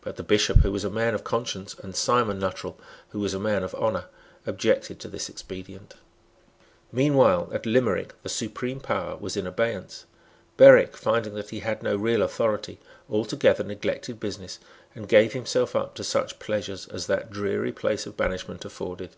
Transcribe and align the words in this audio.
But 0.00 0.16
the 0.16 0.22
Bishop, 0.22 0.60
who 0.60 0.72
was 0.72 0.82
a 0.86 0.88
man 0.88 1.12
of 1.12 1.24
conscience, 1.24 1.74
and 1.74 1.94
Simon 1.94 2.40
Luttrell, 2.40 2.78
who 3.10 3.20
was 3.20 3.34
a 3.34 3.38
man 3.38 3.62
of 3.62 3.74
honour, 3.74 4.06
objected 4.46 4.98
to 5.00 5.08
this 5.08 5.28
expedient. 5.28 5.92
Meanwhile 6.90 7.50
at 7.52 7.66
Limerick 7.66 8.14
the 8.22 8.30
supreme 8.30 8.80
power 8.80 9.14
was 9.18 9.36
in 9.36 9.46
abeyance. 9.46 10.06
Berwick, 10.56 10.96
finding 10.96 11.34
that 11.34 11.50
he 11.50 11.60
had 11.60 11.82
no 11.82 11.96
real 11.96 12.22
authority, 12.22 12.78
altogether 13.10 13.62
neglected 13.62 14.18
business, 14.18 14.58
and 14.94 15.06
gave 15.06 15.34
himself 15.34 15.76
up 15.76 15.94
to 15.96 16.02
such 16.02 16.38
pleasures 16.38 16.86
as 16.86 17.06
that 17.06 17.30
dreary 17.30 17.70
place 17.74 18.06
of 18.06 18.16
banishment 18.16 18.64
afforded. 18.64 19.16